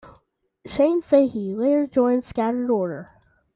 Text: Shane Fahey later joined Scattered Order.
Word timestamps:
Shane 0.65 1.03
Fahey 1.03 1.53
later 1.53 1.85
joined 1.85 2.23
Scattered 2.23 2.71
Order. 2.71 3.11